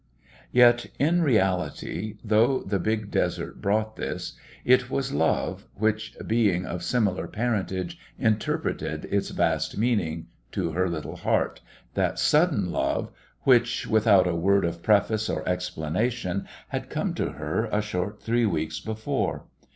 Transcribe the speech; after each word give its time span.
Yet 0.51 0.87
in 0.97 1.21
reality, 1.21 2.15
though 2.23 2.63
the 2.63 2.79
big 2.79 3.11
desert 3.11 3.61
brought 3.61 3.97
this, 3.97 4.33
it 4.65 4.89
was 4.89 5.11
Love, 5.13 5.67
which, 5.75 6.17
being 6.25 6.65
of 6.65 6.81
similar 6.81 7.27
parentage, 7.27 7.99
interpreted 8.17 9.05
its 9.11 9.29
vast 9.29 9.77
meaning 9.77 10.25
to 10.53 10.71
her 10.71 10.89
little 10.89 11.17
heart 11.17 11.61
that 11.93 12.17
sudden 12.17 12.71
love 12.71 13.11
which, 13.43 13.85
without 13.85 14.25
a 14.25 14.33
word 14.33 14.65
of 14.65 14.81
preface 14.81 15.29
or 15.29 15.47
explanation, 15.47 16.47
had 16.69 16.89
come 16.89 17.13
to 17.13 17.33
her 17.33 17.65
a 17.71 17.79
short 17.83 18.23
three 18.23 18.47
weeks 18.47 18.79
before.... 18.79 19.43